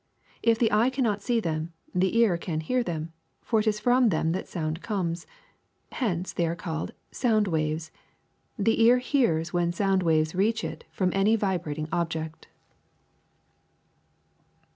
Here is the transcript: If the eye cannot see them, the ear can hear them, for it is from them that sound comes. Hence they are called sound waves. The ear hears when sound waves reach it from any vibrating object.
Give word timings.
If 0.41 0.57
the 0.57 0.71
eye 0.71 0.89
cannot 0.89 1.21
see 1.21 1.39
them, 1.39 1.73
the 1.93 2.17
ear 2.17 2.35
can 2.35 2.61
hear 2.61 2.81
them, 2.81 3.13
for 3.43 3.59
it 3.59 3.67
is 3.67 3.79
from 3.79 4.09
them 4.09 4.31
that 4.31 4.47
sound 4.47 4.81
comes. 4.81 5.27
Hence 5.91 6.33
they 6.33 6.47
are 6.47 6.55
called 6.55 6.93
sound 7.11 7.47
waves. 7.47 7.91
The 8.57 8.81
ear 8.81 8.97
hears 8.97 9.53
when 9.53 9.71
sound 9.71 10.01
waves 10.01 10.33
reach 10.33 10.63
it 10.63 10.85
from 10.89 11.11
any 11.13 11.35
vibrating 11.35 11.87
object. 11.91 12.47